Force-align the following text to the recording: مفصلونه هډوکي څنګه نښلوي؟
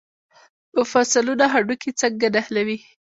مفصلونه 0.77 1.45
هډوکي 1.53 1.91
څنګه 2.01 2.27
نښلوي؟ 2.35 2.77